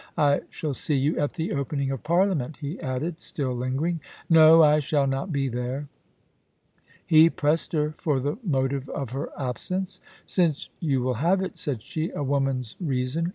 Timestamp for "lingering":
3.55-3.99